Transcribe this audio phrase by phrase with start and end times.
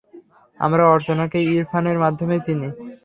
[0.59, 2.69] আমরা অর্চনাকে ইরফানের মাধ্যমেই চিনি।